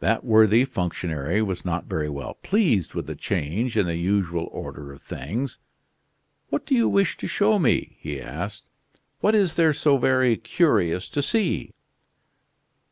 [0.00, 4.92] That worthy functionary was not very well pleased with the change in the usual order
[4.92, 5.60] of things.
[6.48, 8.64] "What do you wish to show me?" he asked.
[9.20, 11.72] "What is there so very curious to see?"